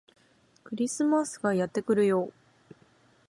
[0.63, 2.31] クリスマスがやってくるよ